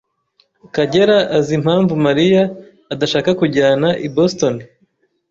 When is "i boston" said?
4.07-4.55